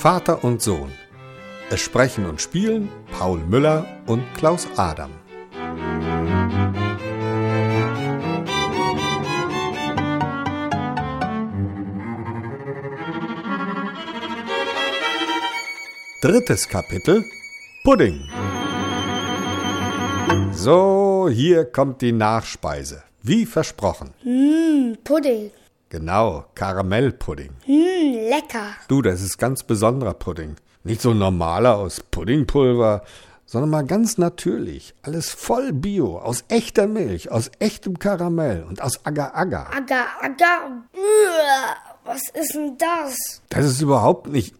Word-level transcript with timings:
Vater 0.00 0.42
und 0.44 0.62
Sohn. 0.62 0.90
Es 1.68 1.80
sprechen 1.80 2.24
und 2.24 2.40
spielen 2.40 2.88
Paul 3.18 3.40
Müller 3.40 3.84
und 4.06 4.22
Klaus 4.32 4.66
Adam. 4.78 5.10
Drittes 16.22 16.66
Kapitel 16.66 17.22
Pudding. 17.84 18.26
So, 20.52 21.28
hier 21.30 21.66
kommt 21.66 22.00
die 22.00 22.12
Nachspeise. 22.12 23.02
Wie 23.22 23.44
versprochen. 23.44 24.14
Mmm, 24.24 24.96
Pudding. 25.04 25.50
Genau, 25.90 26.44
Karamellpudding. 26.54 27.50
Mmm, 27.66 28.28
lecker. 28.30 28.74
Du, 28.86 29.02
das 29.02 29.20
ist 29.20 29.38
ganz 29.38 29.64
besonderer 29.64 30.14
Pudding. 30.14 30.54
Nicht 30.84 31.02
so 31.02 31.10
ein 31.10 31.18
normaler 31.18 31.76
aus 31.76 32.00
Puddingpulver, 32.12 33.02
sondern 33.44 33.70
mal 33.70 33.84
ganz 33.84 34.16
natürlich. 34.16 34.94
Alles 35.02 35.30
voll 35.30 35.72
Bio, 35.72 36.18
aus 36.18 36.44
echter 36.48 36.86
Milch, 36.86 37.32
aus 37.32 37.50
echtem 37.58 37.98
Karamell 37.98 38.62
und 38.62 38.80
aus 38.80 39.04
Agar-Agar. 39.04 39.74
Agar-Agar. 39.74 40.84
Was 42.04 42.22
ist 42.34 42.54
denn 42.54 42.78
das? 42.78 43.42
Das 43.48 43.64
ist 43.64 43.82
überhaupt 43.82 44.28
nicht. 44.28 44.54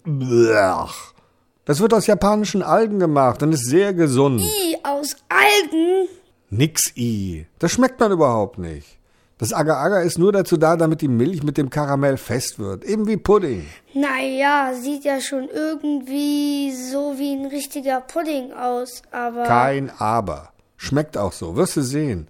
Das 1.64 1.78
wird 1.78 1.94
aus 1.94 2.08
japanischen 2.08 2.64
Algen 2.64 2.98
gemacht 2.98 3.40
und 3.44 3.52
ist 3.52 3.66
sehr 3.66 3.94
gesund. 3.94 4.40
I, 4.40 4.78
aus 4.82 5.14
Algen? 5.28 6.08
Nix 6.50 6.90
i. 6.96 7.46
Das 7.60 7.70
schmeckt 7.70 8.00
man 8.00 8.10
überhaupt 8.10 8.58
nicht. 8.58 8.99
Das 9.40 9.54
Agar-Agar 9.54 10.02
ist 10.02 10.18
nur 10.18 10.32
dazu 10.32 10.58
da, 10.58 10.76
damit 10.76 11.00
die 11.00 11.08
Milch 11.08 11.42
mit 11.42 11.56
dem 11.56 11.70
Karamell 11.70 12.18
fest 12.18 12.58
wird. 12.58 12.84
Eben 12.84 13.06
wie 13.06 13.16
Pudding. 13.16 13.66
Naja, 13.94 14.74
sieht 14.74 15.02
ja 15.04 15.18
schon 15.18 15.48
irgendwie 15.48 16.70
so 16.74 17.14
wie 17.16 17.36
ein 17.36 17.46
richtiger 17.46 18.02
Pudding 18.02 18.52
aus, 18.52 19.00
aber. 19.10 19.44
Kein 19.44 19.90
Aber. 19.98 20.52
Schmeckt 20.76 21.16
auch 21.16 21.32
so, 21.32 21.56
wirst 21.56 21.78
du 21.78 21.80
sehen. 21.80 22.28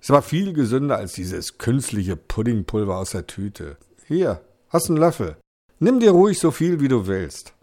Ist 0.00 0.10
aber 0.10 0.22
viel 0.22 0.52
gesünder 0.52 0.98
als 0.98 1.14
dieses 1.14 1.58
künstliche 1.58 2.14
Puddingpulver 2.14 2.96
aus 2.96 3.10
der 3.10 3.26
Tüte. 3.26 3.76
Hier, 4.06 4.40
hast 4.68 4.88
einen 4.88 4.98
Löffel. 4.98 5.36
Nimm 5.80 5.98
dir 5.98 6.12
ruhig 6.12 6.38
so 6.38 6.52
viel, 6.52 6.78
wie 6.78 6.86
du 6.86 7.08
willst. 7.08 7.54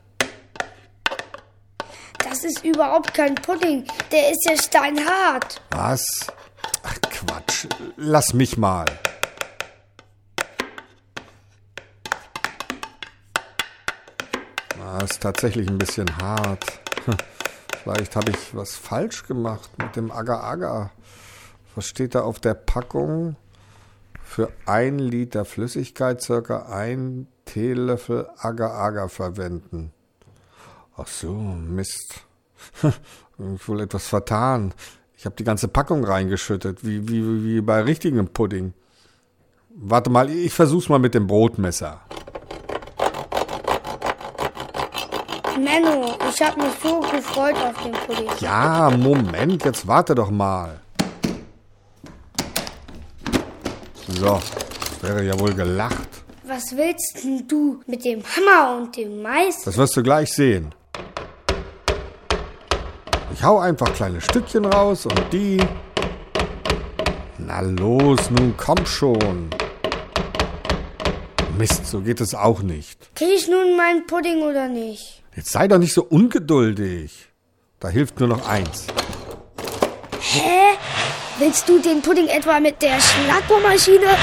Das 2.22 2.44
ist 2.44 2.66
überhaupt 2.66 3.14
kein 3.14 3.36
Pudding. 3.36 3.86
Der 4.12 4.30
ist 4.30 4.46
ja 4.46 4.58
steinhart. 4.62 5.62
Was? 5.72 6.06
Quatsch, 7.20 7.68
lass 7.98 8.34
mich 8.34 8.58
mal. 8.58 8.86
Ah, 14.82 15.00
ist 15.04 15.20
tatsächlich 15.22 15.68
ein 15.68 15.78
bisschen 15.78 16.08
hart. 16.18 16.64
Vielleicht 17.84 18.16
habe 18.16 18.32
ich 18.32 18.56
was 18.56 18.76
falsch 18.76 19.28
gemacht 19.28 19.70
mit 19.78 19.98
dem 19.98 20.12
Agar-Agar. 20.12 20.92
Was 21.76 21.88
steht 21.88 22.16
da 22.16 22.22
auf 22.22 22.40
der 22.40 22.54
Packung? 22.54 23.36
Für 24.24 24.54
ein 24.66 24.98
Liter 24.98 25.44
Flüssigkeit 25.44 26.22
circa 26.22 26.68
ein 26.68 27.28
Teelöffel 27.44 28.30
Agar-Agar 28.38 29.10
verwenden. 29.10 29.92
Ach 30.96 31.08
so, 31.08 31.34
Mist. 31.34 32.24
Ich 33.56 33.70
wohl 33.70 33.80
etwas 33.80 34.06
vertan. 34.08 34.74
Ich 35.20 35.26
habe 35.26 35.36
die 35.36 35.44
ganze 35.44 35.68
Packung 35.68 36.06
reingeschüttet, 36.06 36.86
wie, 36.86 37.10
wie, 37.10 37.44
wie 37.44 37.60
bei 37.60 37.82
richtigem 37.82 38.30
Pudding. 38.30 38.74
Warte 39.76 40.10
mal, 40.10 40.30
ich 40.30 40.54
versuch's 40.54 40.88
mal 40.88 40.98
mit 40.98 41.14
dem 41.14 41.28
Brotmesser. 41.28 42.00
Menno, 45.58 46.16
ich 46.30 46.42
habe 46.42 46.62
mich 46.62 46.72
so 46.82 47.02
gefreut 47.02 47.56
auf 47.58 47.84
den 47.84 47.92
Pudding. 47.92 48.30
Ja, 48.40 48.90
Moment, 48.92 49.66
jetzt 49.66 49.86
warte 49.86 50.16
doch 50.16 50.32
mal. 50.32 50.80
So, 54.08 54.40
wäre 55.02 55.26
ja 55.26 55.38
wohl 55.38 55.54
gelacht. 55.54 56.24
Was 56.44 56.78
willst 56.78 57.26
denn 57.26 57.46
du 57.46 57.82
mit 57.88 58.06
dem 58.06 58.24
Hammer 58.24 58.78
und 58.78 58.96
dem 58.96 59.22
Meißel? 59.22 59.66
Das 59.66 59.76
wirst 59.76 59.98
du 59.98 60.02
gleich 60.02 60.32
sehen. 60.32 60.74
Ich 63.40 63.46
hau 63.46 63.58
einfach 63.58 63.94
kleine 63.94 64.20
Stückchen 64.20 64.66
raus 64.66 65.06
und 65.06 65.22
die. 65.32 65.64
Na 67.38 67.62
los, 67.62 68.30
nun 68.32 68.54
komm 68.58 68.86
schon. 68.86 69.50
Mist, 71.58 71.86
so 71.86 72.02
geht 72.02 72.20
es 72.20 72.36
auch 72.36 72.62
nicht. 72.62 73.16
Krieg 73.16 73.30
ich 73.34 73.48
nun 73.48 73.78
meinen 73.78 74.06
Pudding 74.08 74.42
oder 74.42 74.68
nicht? 74.68 75.24
Jetzt 75.38 75.54
sei 75.54 75.70
doch 75.70 75.78
nicht 75.78 75.94
so 75.94 76.04
ungeduldig. 76.04 77.30
Da 77.80 77.88
hilft 77.88 78.20
nur 78.20 78.28
noch 78.28 78.46
eins. 78.46 78.88
Hä? 80.20 80.78
Willst 81.40 81.70
du 81.70 81.80
den 81.80 82.02
Pudding 82.02 82.28
etwa 82.28 82.60
mit 82.60 82.82
der 82.82 83.00
Schlagbohrmaschine? 83.00 84.18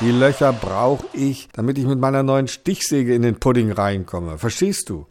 Die 0.00 0.12
Löcher 0.12 0.52
brauche 0.52 1.04
ich, 1.12 1.48
damit 1.52 1.76
ich 1.76 1.84
mit 1.84 1.98
meiner 1.98 2.22
neuen 2.22 2.46
Stichsäge 2.46 3.16
in 3.16 3.22
den 3.22 3.40
Pudding 3.40 3.72
reinkomme. 3.72 4.38
Verstehst 4.38 4.90
du? 4.90 5.06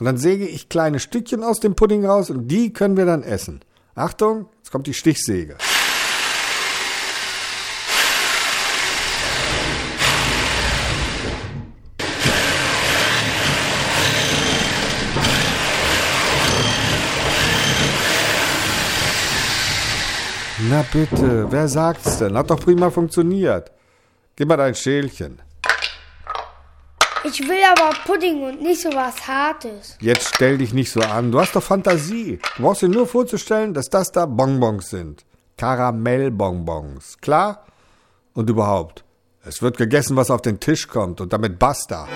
Und 0.00 0.04
dann 0.04 0.16
säge 0.16 0.48
ich 0.48 0.68
kleine 0.68 0.98
Stückchen 0.98 1.44
aus 1.44 1.60
dem 1.60 1.76
Pudding 1.76 2.04
raus 2.04 2.28
und 2.30 2.48
die 2.48 2.72
können 2.72 2.96
wir 2.96 3.06
dann 3.06 3.22
essen. 3.22 3.60
Achtung, 3.94 4.48
jetzt 4.58 4.72
kommt 4.72 4.88
die 4.88 4.94
Stichsäge. 4.94 5.56
Na 20.68 20.84
bitte, 20.92 21.46
wer 21.48 21.68
sagt's 21.68 22.18
denn? 22.18 22.36
Hat 22.36 22.50
doch 22.50 22.58
prima 22.58 22.90
funktioniert. 22.90 23.75
Gib 24.36 24.48
mal 24.48 24.58
dein 24.58 24.74
Schälchen. 24.74 25.40
Ich 27.24 27.40
will 27.40 27.58
aber 27.72 27.96
Pudding 28.04 28.44
und 28.44 28.62
nicht 28.62 28.82
so 28.82 28.90
was 28.90 29.26
Hartes. 29.26 29.96
Jetzt 29.98 30.34
stell 30.34 30.58
dich 30.58 30.74
nicht 30.74 30.92
so 30.92 31.00
an. 31.00 31.32
Du 31.32 31.40
hast 31.40 31.56
doch 31.56 31.62
Fantasie. 31.62 32.38
Du 32.56 32.62
brauchst 32.62 32.82
dir 32.82 32.88
nur 32.88 33.06
vorzustellen, 33.06 33.72
dass 33.72 33.88
das 33.88 34.12
da 34.12 34.26
Bonbons 34.26 34.90
sind. 34.90 35.24
Karamellbonbons. 35.56 37.16
Klar? 37.22 37.64
Und 38.34 38.50
überhaupt. 38.50 39.04
Es 39.42 39.62
wird 39.62 39.78
gegessen, 39.78 40.16
was 40.16 40.30
auf 40.30 40.42
den 40.42 40.60
Tisch 40.60 40.86
kommt 40.86 41.22
und 41.22 41.32
damit 41.32 41.58
basta. 41.58 42.06